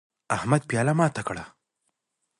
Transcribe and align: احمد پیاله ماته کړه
احمد 0.35 0.61
پیاله 0.69 0.93
ماته 0.99 1.21
کړه 1.27 1.43